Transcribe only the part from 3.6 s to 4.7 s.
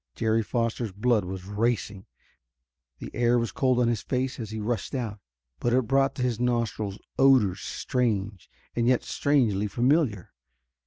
on his face as he